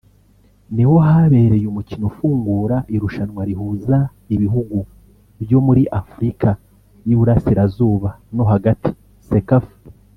niho 0.75 0.95
habereye 1.05 1.65
umukino 1.71 2.03
ufungura 2.11 2.77
irushanwa 2.95 3.41
rihuza 3.49 3.97
ibihugu 4.35 4.77
byo 5.43 5.59
muri 5.65 5.83
Afurika 6.01 6.49
y’i 7.07 7.15
Burasirazuba 7.19 8.09
no 8.35 8.43
hagati 8.51 8.89
“Cecafa” 9.27 9.75